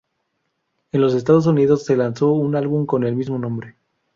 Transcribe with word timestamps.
En 0.93 0.99
los 0.99 1.13
Estados 1.13 1.45
Unidos 1.45 1.85
se 1.85 1.95
lanzó 1.95 2.31
un 2.31 2.55
álbum 2.55 2.87
con 2.87 3.03
el 3.03 3.15
mismo 3.15 3.37
nombre. 3.37 3.75